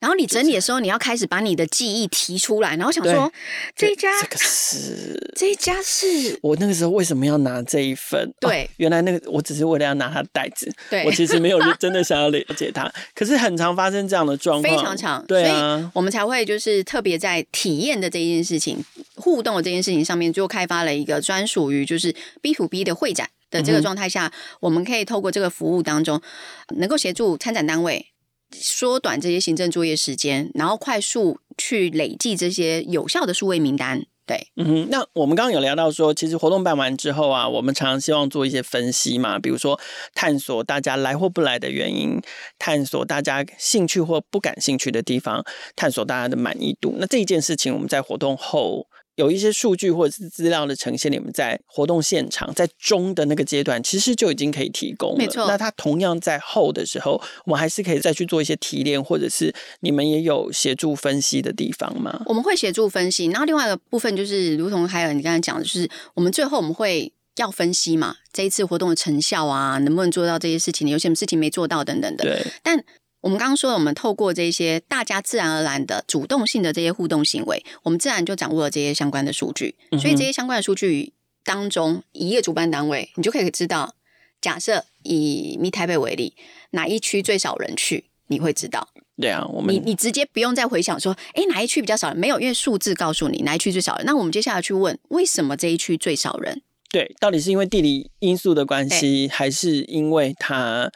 [0.00, 3.32] 然后你整理的时候，你要开始把你的记忆提出来，然后想说
[3.74, 8.32] 这一家这个是这一家是我那个时候为什么要拿这一份？
[8.40, 12.90] 对，哦、原来那个我只是为了要拿它袋子，对，我其实没有真的想要了解它。
[13.14, 18.84] 可是很常发生这样的状况，非常常，对啊，所以我们才会就是特别在体验的这件事情、
[19.16, 26.22] 互动的这件事情上面，就开发了一个专属于就是 B to B 的会展的这个状态下、嗯，我们可以透过这个服务当中，
[26.76, 28.06] 能够协助参展单位。
[28.52, 34.04] 缩短这些行政作业时间，然后快速去累计这些有效的数位名单。
[34.26, 34.88] 对，嗯哼。
[34.90, 39.80] 那我们刚刚有聊到说，其实活动办完之后啊，我们常常希望做一些分析嘛，比如说
[40.14, 42.20] 探索大家来或不来的原因，
[42.58, 46.94] 探索大家兴趣或不感兴趣的地方，探索大家的满意度。
[46.98, 48.86] 那这一件事情，我们在活动后。
[49.18, 55.16] 有一些数据或者是资料的呈现，你们在活动现场在中的那个阶段，其实就已经可以提供了。
[55.18, 55.44] 没错。
[55.48, 62.22] 那它同样在后的时候，我们还是可以再去做一些提炼，或者是你们也有协助分析的地方吗？
[62.26, 63.26] 我们会协助分析。
[63.26, 72.22] 然后另外一个部分就是，如同还有你刚才讲的，就是我们最后我们会要分析嘛，这一次活动的成效啊，能不能做到这些事情，有什么事情没做到等等的。
[72.22, 72.46] 对。
[72.62, 72.84] 但
[73.20, 79.76] 我们刚刚说了，我们透过这些大家自然而然的主动性的这些互动行为，我们自然就掌握了这些相关的数据。
[80.00, 81.12] 所以这些相关的数据
[81.44, 83.94] 当中，一个主办单位，你就可以知道
[84.40, 86.34] 假设以咪台北为例，
[86.70, 88.88] 哪一区最少人去，你会知道。
[89.20, 92.16] 对啊，我们你你直接不用再回想说，哎，哪一区比较少人？
[92.16, 94.06] 没有，因为数字告诉你哪一区最少人。
[94.06, 96.62] 那我们接下来去问，为什么这一区最少人？
[96.92, 100.90] 对，到底是因为地理因素的关系，还是因为它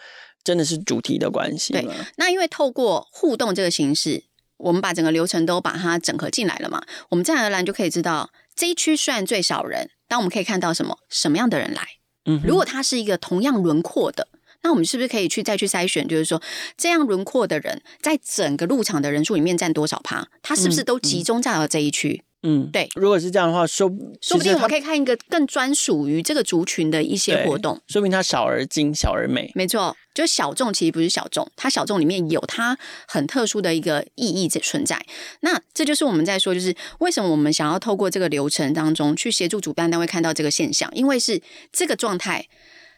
[0.44, 1.72] 真的是主题的关系？
[1.72, 4.24] 对，那因为透过互动这个形式，
[4.56, 11.82] 我们把整个流程都把它整合进来了嘛，我们自然而然就可以知道这一区虽然最少人，但我们可以看到什么什么样的人来。
[12.24, 14.28] 嗯，如果他是一个同样轮廓的，
[14.62, 16.06] 那我们是不是可以去再去筛选？
[16.06, 16.40] 就是说，
[16.76, 20.28] 这样轮廓的人在整个入场的人数里面占多少趴？
[20.40, 22.22] 他是不是都集中在了这一区？
[22.22, 22.26] 嗯嗯，
[22.72, 22.88] 对。
[22.94, 23.88] 如果是这样的话，说
[24.20, 27.80] 说不定我们可以看一个更专属于这个族群的一些活动。
[27.88, 29.50] 说明它小而精，小而美。
[29.54, 32.76] 没错，就小众其实不是小众，它小众里面有它
[33.06, 35.00] 很特殊的一个意义在存在。
[35.40, 41.40] 那这就是我们在说，就是为什么我们想要透过这个流程当中去协助主办单位看到这个现象，因为是
[41.72, 42.48] 这个状态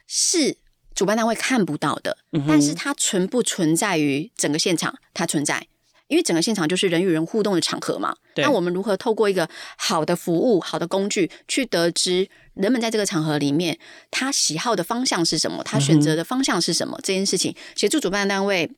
[0.06, 0.56] 是
[0.94, 4.94] 主办单位看不到的，嗯、但是它存不存在于整个现场？
[5.12, 5.66] 它存在。
[6.08, 13.78] 因为整个现场就是人与人互动的场合嘛，那我们如何透过一个好的服务、好的工具，去得知人们在这个场合里面
[14.10, 16.96] 他喜好的方向是什么，他选择的方向是什么？
[16.98, 18.70] 嗯、这件事情，协助主办单位，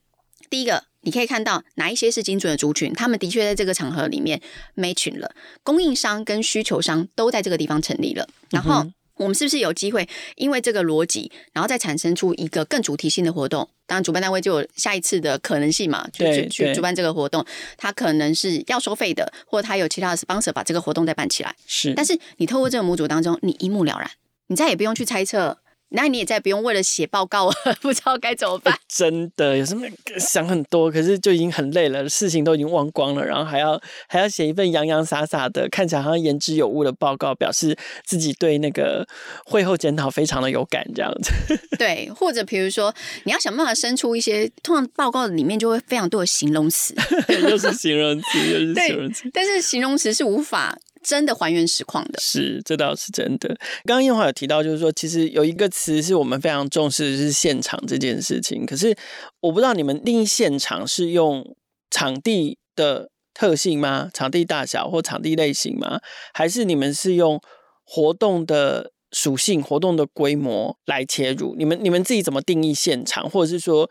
[0.49, 4.41] 第一个你可以看到哪一些是精准的族群，他们的确在这个场合里面
[4.75, 8.87] match 了，供应商跟需求商都在这个地方成立了，然后。
[9.17, 13.67] 嗯我们是不是有机会，因为这个逻辑，然后再产生出一个更主题性的活动？
[13.85, 17.45] 当然，主办单位就有下一次的可能性嘛，去去主办这个活动，
[17.77, 21.55] 它可能是要收费的，或者他有其他的 sponsor 把这个活动再办起来。
[21.65, 24.11] 是，但是你透过这个模组当中，你一目了然，
[24.47, 25.57] 你再也不用去猜测。
[25.89, 27.49] 那你也再不用为了写报告
[27.81, 28.73] 不知道该怎么办。
[28.73, 29.87] 欸，真的有什么
[30.19, 39.07] 想很多，可是就已经很累了，事情都已经忘光了，然后还要还要写一份洋洋洒洒的，看起来好像言之有物的报告，表示自己对那个
[39.45, 41.31] 会后检讨非常的有感，这样子。
[41.79, 46.93] 对，或者比如说你要想办法生出一些，通常报告里面就会非常多的形容词，
[47.49, 50.77] 又是形容词，又是形容词，但是形容词是无法。
[51.07, 53.47] 真的还原实况的，是，这倒是真的。
[53.85, 58.65] 刚刚彦华有提到，就是说，其实有一个词是我们非常重视的是现场这件事情。
[58.65, 58.93] 可是
[59.39, 61.55] 我不知道你们定义现场是用
[61.89, 64.09] 场地的特性吗？
[64.13, 66.01] 场地大小或场地类型吗？
[66.33, 67.41] 还是你们是用
[67.85, 71.55] 活动的属性、活动的规模来切入？
[71.55, 73.29] 你们你们自己怎么定义现场？
[73.29, 73.89] 或者是说，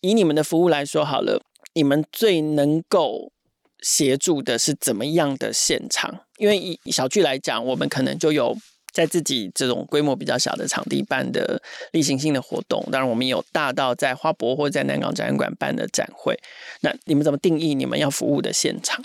[0.00, 1.40] 以你们的服务来说好了，
[1.74, 3.30] 你们最能够
[3.80, 6.24] 协助的是怎么样的现场？
[6.40, 8.56] 因为以小聚来讲，我们可能就有
[8.92, 11.60] 在自己这种规模比较小的场地办的
[11.92, 12.82] 例行性的活动。
[12.90, 16.34] 当然，我们也有大到在花博或在南港展览馆办的展会。
[16.80, 19.04] 那你们怎么定义你们要服务的现场？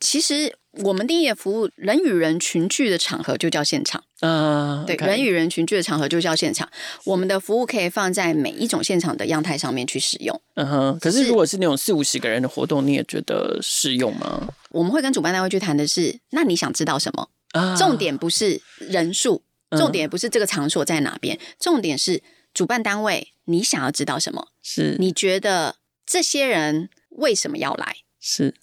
[0.00, 4.02] 其实我们定义的服务，人与人群聚的场合就叫现场。
[4.20, 6.68] 啊，对，人与人群聚的场合就叫现场。
[7.04, 10.40] 我们的服务可以放在每一种现场的样态上面去使用。
[10.54, 14.48] 嗯哼，可是如果是那种四五十个人的活动，你也觉得适用吗？
[14.70, 17.28] 我们会跟主办单位去谈的是，那你想知道什么？
[17.52, 19.42] 啊，重点不是人数，
[19.76, 22.22] 重点不是这个场所在哪边，嗯，重点是
[22.54, 24.48] 主办单位你想要知道什么？
[24.62, 27.96] 是你觉得这些人为什么要来？
[28.18, 28.54] 是。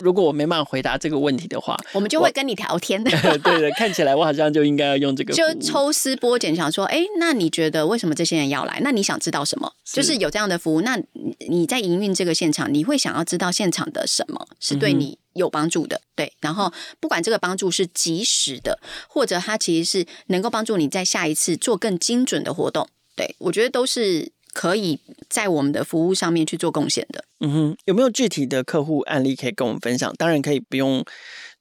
[0.00, 3.10] 如果我没办法回答这个问题的话，我们就会跟你聊天的。
[3.42, 8.80] 对的，看起来我好像就应该要用这个， 就抽丝剥茧，想说，哎，那你觉得为什么这些人要来？
[8.82, 9.72] 那你想知道什么？
[9.84, 10.98] 是就是有这样的服务，那
[11.48, 15.96] 你在营运这个现场，你会想要知道现场的什么是对你有帮助的？
[15.96, 22.88] 嗯、对，然后不管这个帮助是及时的，或者它其实是能够帮助你在下一次做更精准的活动。
[23.16, 24.30] 对，我觉得都是。
[24.52, 27.24] 可以在我们的服务上面去做贡献的。
[27.40, 30.12] 嗯哼，有没有具体的客户案例可以跟我们分享？
[30.18, 31.04] 当然可以不用，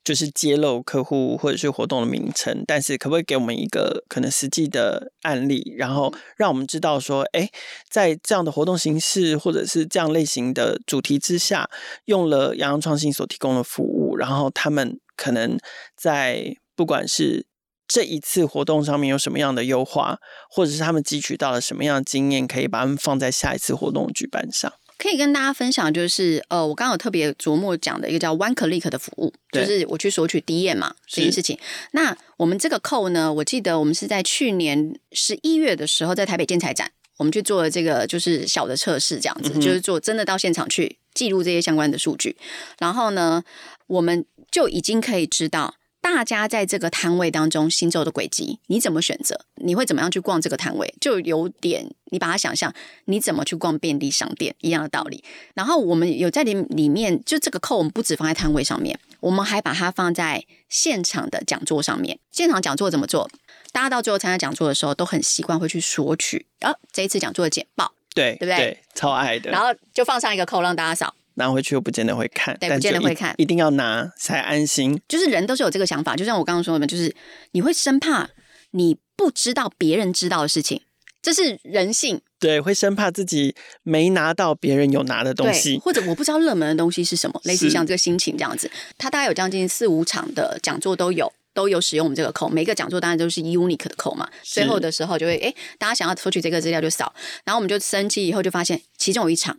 [0.03, 7.49] 就是揭露客户或者是活动的名称，但是可不可以给我们一个可能实际的案例，然后让我们知道说，哎，
[7.89, 11.69] 在这样的活动形式或者是这样类型的主题之下，
[12.05, 15.57] 用了洋洋创新所提供的服务，然后他们可能
[15.95, 17.45] 在不管是
[17.87, 20.19] 这一次活动上面有什么样的优化，
[20.49, 24.71] 或者是他们汲取到了什么样的经验，可以把他们放在下一次活动举办上。
[24.97, 31.57] 可以跟大家分享，就是呃，我刚刚有特别琢磨讲的一个叫 One Click 的服务，就是我去索取 DM 嘛这件事情。
[31.91, 42.35] 那我们这个扣呢，我记得我们是在去年十一月的时候，在台北建材展，我们去做了这个就是小的测试，这样子，嗯、就是做真的到现场去记录这些相关的数据，
[42.79, 43.43] 然后呢，
[43.85, 45.75] 我们就已经可以知道。
[46.15, 49.39] 大家在这个摊位当中行走的轨迹，你怎么选择？
[49.55, 50.93] 你会怎么样去逛这个摊位？
[50.99, 52.73] 就有点你把它想象，
[53.05, 55.23] 你怎么去逛便利商店一样的道理。
[55.53, 62.17] 然后我们有在里里面，就这个扣，我们不止放在摊位上面，我们还把它放在现场的讲座上面。
[62.31, 63.29] 现场讲座怎么做？
[63.71, 68.55] 大家到最后参加讲座的时候，都很习惯会去索取，然、哦、后这一次讲座的简报，对对不对？
[68.55, 69.51] 对，超爱的。
[69.51, 74.99] 然后就放上一个扣让大家扫，拿回去又不见得会看，对，不见得会看，一定要拿才安心。
[75.07, 77.15] 就是人都是有这个想法，就像我刚刚说的，就是
[77.51, 78.29] 你会生怕
[78.71, 80.81] 你不知道别人知道的事情，
[81.21, 82.21] 这是人性。
[82.39, 88.69] 对，会生怕自己没拿到别人有拿的东西，或者我不知道热门的东西是什么， 类似像这个心情这样子。
[88.97, 91.31] 他大概有将近四五场的讲座都有。
[91.53, 94.29] 都有使用我们这个扣，每个讲座当然都是 unique 的扣嘛。
[94.43, 97.11] 最后的时候就会，哎，大家想要抽取这个资料就扫，
[97.45, 99.57] 然后我们就升级以后就发现，其中有一场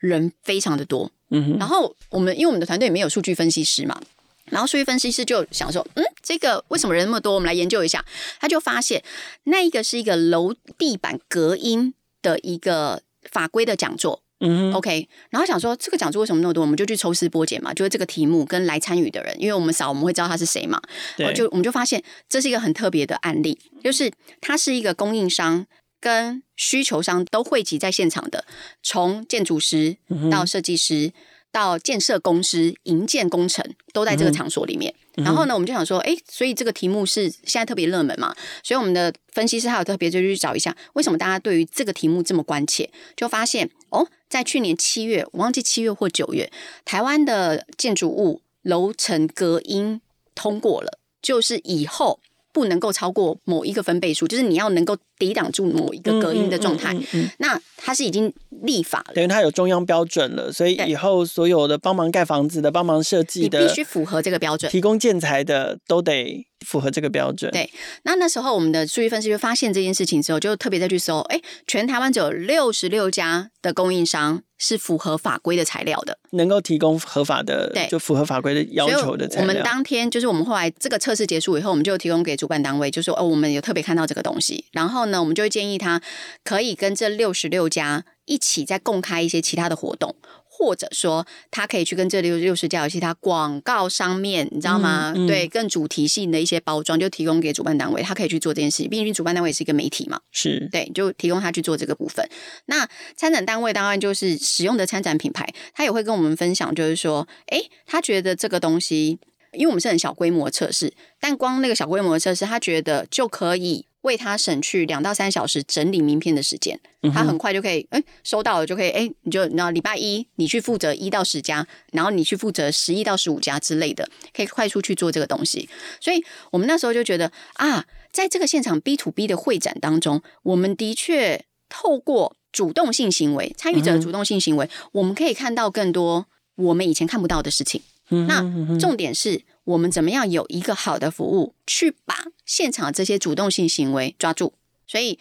[0.00, 4.00] 人非常的多，嗯哼，然后我们因为我们的团队里面有数据分析师嘛，
[4.46, 7.34] 然后数据分析师就想说，嗯，这个为什么人那么多？
[7.34, 8.04] 我们来研究一下，
[8.40, 9.02] 他就发现
[9.44, 14.22] 那一个是一个楼地板隔音的一个法规的讲座。
[14.42, 20.80] 嗯，OK，然后想说这个讲座为什么那么多，我们就去抽丝剥茧嘛，就是这个题目跟来参与的人，因为我们扫我们会知道他是谁嘛，
[21.18, 24.10] 然后就我们就发现这是一个很特别的案例，就是
[24.40, 25.66] 他是一个供应商
[26.00, 28.44] 跟需求商都汇集在现场的，
[28.82, 29.96] 从建筑师
[30.30, 31.12] 到设计师。
[31.52, 34.94] 到建设公司、营建工程都在这个场所里面。
[35.16, 38.32] 嗯、然后呢，我们就想说，哎，所以这个题目是现在特别热门嘛？
[38.62, 42.88] 所以我们的分析师还有特别就去找一下，为什么大家对于这个题目这么关切？
[43.16, 46.52] 就发现哦，在去年七月，我忘记七月或九月，
[46.84, 50.00] 台湾的建筑物楼层隔音
[50.36, 52.20] 通过了，就是以后。
[52.52, 56.96] 不能够超过某一个分贝数，就是你要能够抵挡住某一个隔音的状态。
[57.38, 67.50] 那它是已经立法了，等于它有中央标准了，所以以后所有的帮忙盖房子的、帮忙设计的，你必须符合这个标准，提供建材的都得符合这个标准。
[67.52, 67.70] 对，
[68.02, 74.42] 那那时候我们的数据分析就发现这件事情之后，就特别再去搜，哎，全台湾只有六十六家的供应商。
[74.62, 79.40] 是符合法规的材料的，能够提供合法的，对，就符合法规的要求的材料。
[79.40, 86.00] 我们当天就是我们后来这个测试结束以后，我们就提供给主办单位，就说哦，我们有特别看到这个东西，然后呢，我们就会建议他
[86.42, 90.16] 可以跟这六十六家一起再共开一些其他的活动。
[90.52, 95.10] 或者说，他可以去跟这六六十家有其他广告上面，你知道吗？
[95.16, 98.86] 嗯嗯、对，更主题性的一些包装，就提供给主办单位，他可以去做这件事。
[98.86, 102.28] 毕竟主办单位也是一个媒体嘛，是对，就提供他去做这个部分。
[102.66, 109.18] 那参展单位当然就是使用的参展品牌，他也会跟我们分享，就是说，哎，他觉得这个东西，
[109.52, 113.86] 因为我们是很小规模测试，但光那个小规模测试，他觉得就可以。
[114.02, 116.80] 为他省去两到三小时整理名片的时间，
[117.12, 125.68] 他很快就可以，哎，收到了就可以，哎，你就那礼拜一你去负责一到十家，然后你去负责十一到十五家之类的，可以快速去做这个东西。
[126.00, 137.82] 所以我们那时候就觉得啊，在这个现场 B to B 的会展当中，我们的确透过主动性行为，参与者的主动性行为，我们可以看到更多我们以前看不到的事情。
[138.08, 138.40] 那
[138.78, 139.42] 重点是。
[139.70, 144.52] 我们怎么样有一个好的服务，去把现场这些主动性行为抓住？
[144.86, 145.18] 所以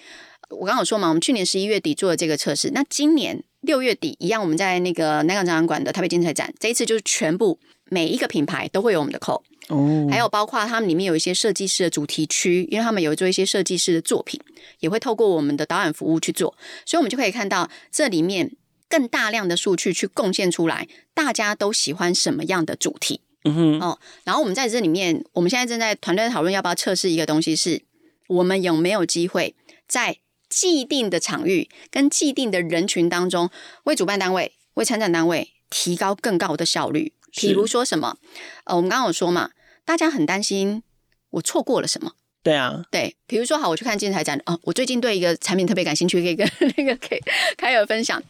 [0.50, 14.42] 我刚刚有说嘛，我们去年十一月底做了这个测试，那今年六月底一样，我们在那个南港展览馆的台北建材展，这一次就是全部每一个品牌都会有我们的扣哦，还有包括他们里面有一些设计师的主题区，因为他们有做一些设计师的作品，
[14.80, 18.56] 也会透过我们的导览服务去做，所以我们就可以看到这里面
[18.90, 23.22] 更大量的数据去贡献出来，大家都喜欢什么样的主题。
[23.44, 27.84] 嗯哼，哦，然后我们在这里面，我们现在正在团队讨论要不要测试一个东西，是
[28.28, 29.56] 我们有没有机会
[29.88, 30.18] 在
[30.50, 33.50] 既定的场域跟既定的人群当中，
[33.86, 37.14] 为主办单位、为参展单位提高更高的效率。
[37.32, 38.18] 比如说什么？
[38.66, 39.52] 呃，我们刚刚有说嘛，
[39.86, 40.84] 大家很担心
[41.30, 42.14] 我错过了什么。
[42.42, 47.20] 对啊，对，比如说好，我去看建材展哦，我最近对一个产品特别感兴趣，可以跟 那个可以
[47.58, 48.22] 凯尔分享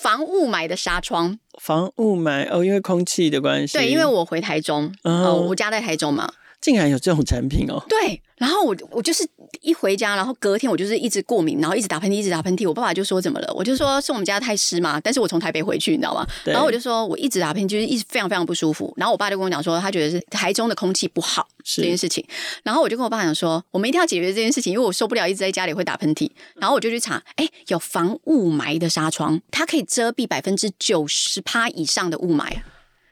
[0.00, 1.38] 防雾霾的纱窗。
[1.60, 3.78] 防雾霾哦，因为空气的关系。
[3.78, 6.32] 对，因为我回台中，哦，呃，我家在台中嘛。
[6.60, 7.82] 竟然有这种产品哦！
[7.88, 9.26] 对，然后我我就是
[9.62, 12.68] 一回家，然后隔天我就是一直过敏，然后一直打喷嚏，一直打喷嚏。
[12.68, 13.50] 我爸爸就说怎么了？
[13.54, 15.00] 我就说是我们家太湿嘛。
[15.00, 16.26] 但是我从台北回去，你知道吗？
[16.44, 18.92] 然后我就说我一直打喷嚏，就是一直非常非常不舒服。
[18.98, 22.22] 然后我爸就跟我讲说，他觉得是台中的空气不好这件事情。
[22.62, 26.30] 然后我就跟我爸讲说，我们一定要解决这件事情，因为我受不了一直在家里会打喷嚏。
[26.56, 32.60] 然后我就去查，哎，有防雾霾的纱窗，它可以遮蔽百分之九十趴以上的雾霾。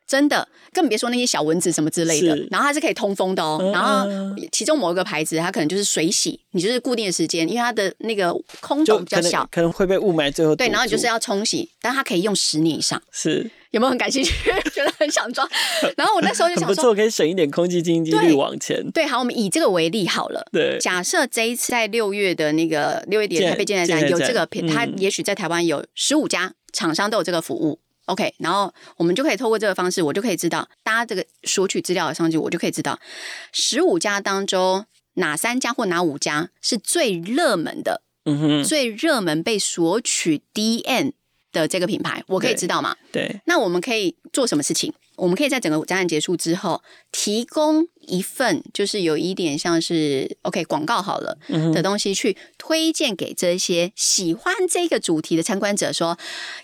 [0.09, 2.35] 真的，更别说那些小蚊子什么之类的。
[2.51, 3.59] 然后它是可以通风的哦。
[3.61, 4.09] 嗯、然后
[4.51, 10.69] 其中某一个牌子，它可能就是水洗，你就是固定的时间，因为它的那个空洞比较小，可能，可能会被雾霾最后对。
[10.69, 13.01] 然后你就是要冲洗，但它可以用十年以上。
[13.13, 14.33] 是有没有很感兴趣？
[14.73, 15.47] 觉得很想装。
[15.95, 18.83] 然后我那时候就想说，不错，可以省一点空气清净率往前。
[18.93, 20.43] 对，好，我们以这个为例好了。
[20.51, 27.79] 对，假设这一次在六月的那个六月底的台北建材展有这个品，它也许在台湾有十五家厂商都有这个服务。
[28.09, 32.99] OK，然后我们就可以透过这个方式，我就可以知道，大家这个索取资料的上去，我就可以知道
[33.53, 38.03] 十五家当中哪三家或哪五家是最热门的？
[38.25, 41.13] 嗯哼，最热门被索取 DN
[41.53, 42.97] 的这个品牌，我可以知道吗？
[43.13, 44.93] 对，那我们可以做什么事情？
[45.19, 51.37] 我们可以在整个展览结束之后，提供一份就是有一点像是 OK 广告好了
[51.75, 56.17] 的东西，去推荐给这些喜欢这个主题的参观者，说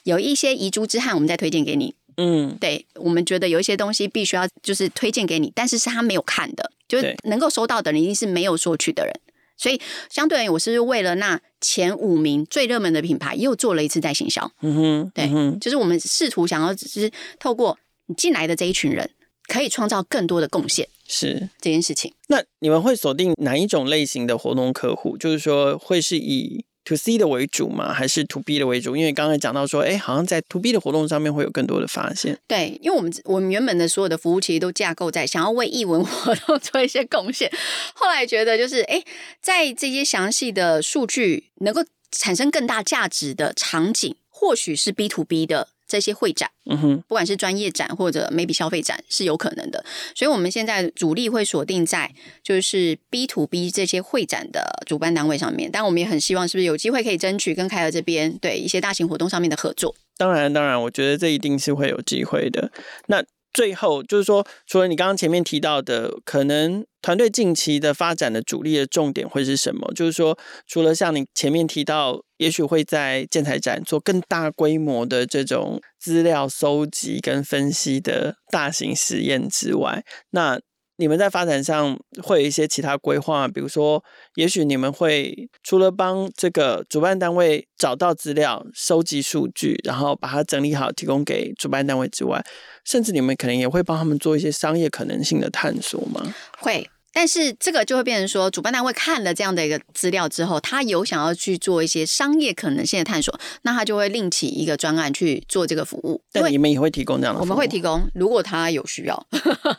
[0.05, 1.95] 有一些遗珠之憾，我们再推荐给你。
[2.17, 9.13] 嗯，对，我们觉得有一些东西必须要就是推荐给你，但是是他没有看的，就是能够收到的人一定是没有索取的人。
[9.57, 9.81] 所以，
[10.11, 14.51] 相对而言，我是为了那前五名最热门的品牌，又做了一次再行销。
[14.63, 19.11] 嗯哼，对，嗯、就是我们试图想要，只是透过你进来的这一群人，
[19.47, 20.89] 可以创造更多的贡献。
[21.07, 22.13] 是这件事情。
[22.29, 25.17] 那你们会锁定哪一种类型的活动客户？
[25.17, 26.65] 就是说，会是以。
[26.87, 27.95] To C 的为主吗？
[27.95, 28.95] 还是 To B 的为主？
[28.95, 32.39] 因为刚才讲到说，哎，好像在 To B 的活动上面会有更多的发现。
[32.47, 37.51] 对，因为我们我们原本的所有的服务其实都架构在想要为艺文活动 做一些贡献。
[37.95, 39.03] 后来觉得就是，哎，
[39.41, 45.69] 在这些详细的数据能够产生更大价值的场景，或许是 B to B 的。
[45.87, 52.13] 这些会展，嗯哼，不管是专业展或者 maybe 消费展是有可能的，所以我们现在主力会锁定在
[52.43, 59.95] 就是 B to B 这些会展的主办单位上面，但我们也很希望是不是有机会可以争取跟凯尔这边对一些大型活动上面的合作。
[60.17, 62.71] 当然，当然，我觉得这一定是会有机会的。
[63.07, 63.23] 那。
[63.55, 69.91] 最后就是说，除了你刚刚前面提到的，可能团队近期的发展的主力的重点会是什么？
[69.95, 70.37] 就是说，
[70.67, 80.61] 除了像你前面提到，也许会在建材展做更大规模的这种资料搜集跟分析的大型实验之外，那。
[80.97, 84.03] 你们在发展上会有一些其他规划，比如说，
[84.37, 92.45] 也许你们会除了帮这个主办单位找到资料、收集数据，然后把它整理好，提供给主办单位之外，
[92.85, 96.35] 甚至你们可能也会帮他们做一些商业可能性的探索吗？
[96.59, 96.89] 会。
[97.17, 106.21] 但是这个就会变成说，主办单位看了这样的一个资料之后，他有想要去做一些商业可能性的探索，那他就会另起一个专案去做这个服务。
[106.33, 107.47] 但你们也会提供这样的服务？
[107.47, 109.27] 我们会提供，如果他有需要。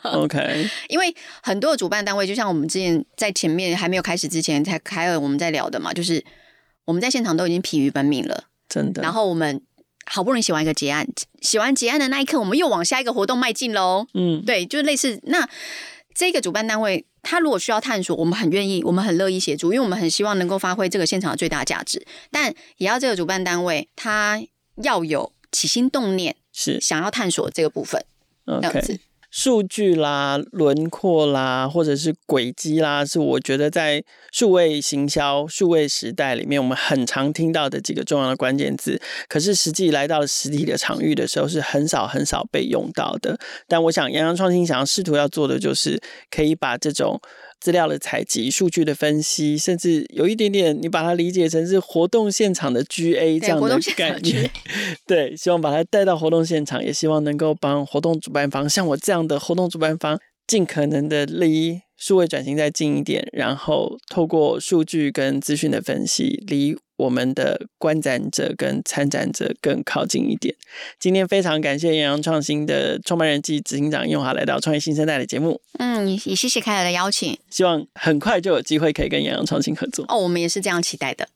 [0.02, 0.66] OK。
[0.88, 6.24] 因为很多的主办单位，就像我们之前在前面还没有开始之前才开了我们在聊的嘛，就是
[6.86, 9.02] 我们在现场都已经疲于奔命了，真的。
[9.02, 9.60] 然后我们
[10.06, 11.06] 好不容易写完一个结案，
[11.42, 14.06] 写完结案的那一刻，我们又往下一个活动迈进喽。
[14.14, 15.46] 嗯，对，就类似那。
[16.16, 22.06] 这个主办单位，他如果需要探索，我们很愿意，我们很乐意协助，因为我们很希望能够发挥这个现场的最大价值。
[22.30, 24.42] 但也要这个主办单位，他
[24.82, 28.02] 要有起心动念，是想要探索这个部分，
[28.46, 28.98] 这样子。
[29.36, 38.98] 数据啦、轮廓啦，或者是轨迹啦，是我觉得在数位行销、数位时代里面，我们很常听到的几个重要的关键字。
[39.28, 43.38] 可是实际来到了实体的场域的时候，是很少很少被用到的。
[43.68, 47.20] 但我想，杨洋创新想要试图要做的，就是可以把这种。
[47.60, 54.50] 资料的采集、数据的分析，甚至有一点点，你把它理解成是活动现场的 GA 这样的感觉。
[55.06, 66.76] 对，希望把它带到活动现场，也希望能够帮活动主办方，像我这样的活动主办方，尽可能的离数位转型再近一点，然后透过数据跟资讯的分析，离。
[66.96, 70.54] 我们的观展者跟参展者更靠近一点。
[70.98, 75.60] 今天非常感谢杨洋创新的创办人暨执行长易永华来到创业新生代的节目。
[75.78, 77.38] 嗯，也谢谢凯尔的邀请。
[77.50, 80.04] 希望很快就有机会可以跟杨洋创新合作。
[80.08, 81.28] 哦，我们也是这样期待的。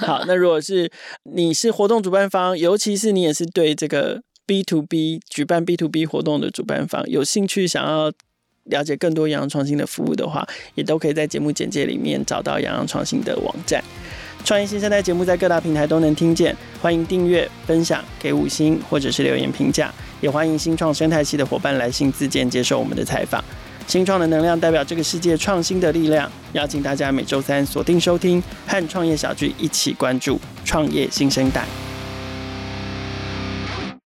[0.00, 0.90] 好， 那如果是
[1.24, 8.12] 你是活动主办方，尤其是你也是对这个 B to B 举办 B to B 活动的主办方有兴趣，想要
[8.64, 13.82] 了解更多洋洋创新的服务的话，也都可以在节目简介里面找到洋洋创新的网站。
[14.44, 23.44] 创业新生代节目在各大平台都能听见，欢迎订阅、分享、给五星或者是留言评价，也欢迎新创生态系的伙伴来信自荐接受我们的采访。
[23.86, 31.66] 新创的能量代表这个世界创新的力量，邀请大家每周三锁定收听，和创业小聚一起关注创业新生代。